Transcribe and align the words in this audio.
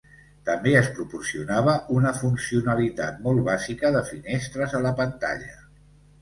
També 0.47 0.71
es 0.77 0.87
proporcionava 0.99 1.75
una 1.97 2.13
funcionalitat 2.21 3.19
molt 3.27 3.45
bàsica 3.51 3.93
de 3.97 4.03
finestres 4.09 4.75
a 4.81 4.83
la 4.89 4.95
pantalla. 5.03 5.55